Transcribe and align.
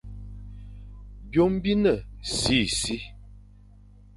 Byôm 1.29 1.53
bi 1.63 1.73
ne 1.83 1.95
sisi, 2.37 2.97